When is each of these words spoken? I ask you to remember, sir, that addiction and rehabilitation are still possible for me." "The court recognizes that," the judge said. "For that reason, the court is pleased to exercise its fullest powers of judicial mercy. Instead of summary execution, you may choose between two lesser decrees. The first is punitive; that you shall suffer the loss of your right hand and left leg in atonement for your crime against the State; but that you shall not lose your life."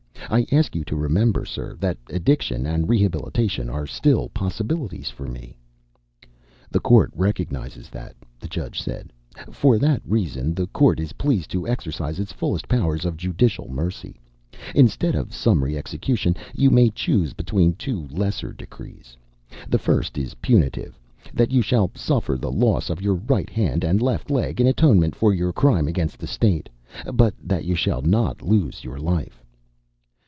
I 0.29 0.45
ask 0.49 0.77
you 0.77 0.85
to 0.85 0.95
remember, 0.95 1.43
sir, 1.43 1.75
that 1.81 1.97
addiction 2.09 2.65
and 2.65 2.87
rehabilitation 2.87 3.69
are 3.69 3.85
still 3.85 4.29
possible 4.29 4.87
for 5.13 5.27
me." 5.27 5.57
"The 6.69 6.79
court 6.79 7.11
recognizes 7.13 7.89
that," 7.89 8.15
the 8.39 8.47
judge 8.47 8.79
said. 8.81 9.11
"For 9.51 9.77
that 9.79 10.01
reason, 10.05 10.53
the 10.53 10.67
court 10.67 11.01
is 11.01 11.11
pleased 11.13 11.51
to 11.51 11.67
exercise 11.67 12.17
its 12.17 12.31
fullest 12.31 12.69
powers 12.69 13.03
of 13.03 13.17
judicial 13.17 13.67
mercy. 13.69 14.21
Instead 14.73 15.15
of 15.15 15.33
summary 15.33 15.77
execution, 15.77 16.37
you 16.55 16.69
may 16.69 16.91
choose 16.91 17.33
between 17.33 17.73
two 17.73 18.07
lesser 18.09 18.53
decrees. 18.53 19.17
The 19.67 19.79
first 19.79 20.17
is 20.17 20.35
punitive; 20.35 20.97
that 21.33 21.51
you 21.51 21.61
shall 21.61 21.91
suffer 21.93 22.37
the 22.37 22.51
loss 22.51 22.89
of 22.89 23.01
your 23.01 23.15
right 23.15 23.49
hand 23.49 23.83
and 23.83 24.01
left 24.01 24.31
leg 24.31 24.61
in 24.61 24.67
atonement 24.67 25.13
for 25.13 25.33
your 25.33 25.51
crime 25.51 25.89
against 25.89 26.19
the 26.19 26.27
State; 26.27 26.69
but 27.13 27.33
that 27.43 27.65
you 27.65 27.75
shall 27.75 28.01
not 28.01 28.41
lose 28.41 28.85
your 28.85 28.97
life." 28.97 29.43